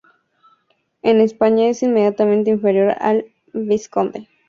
[1.03, 4.27] En España es inmediatamente inferior al vizconde.